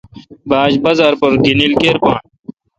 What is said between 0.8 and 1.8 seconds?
بازار پر گینل